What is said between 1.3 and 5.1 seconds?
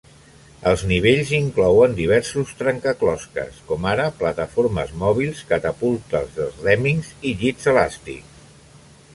inclouen diversos trencaclosques, com ara plataformes